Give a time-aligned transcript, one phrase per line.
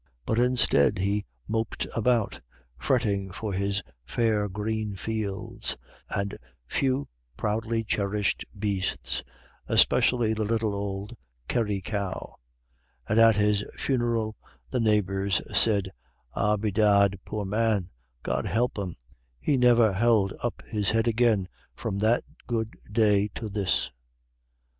[0.25, 2.41] But instead he moped about,
[2.75, 5.77] fretting for his fair green fields,
[6.09, 9.21] and few proudly cherished beasts,
[9.67, 11.15] especially the little old
[11.47, 12.33] Kerry cow.
[13.07, 14.35] And at his funeral
[14.71, 15.91] the neighbors said,
[16.33, 17.91] "Ah, bedad, poor man,
[18.23, 18.95] God help him,
[19.39, 23.91] he niver held up his head agin from that good day to this."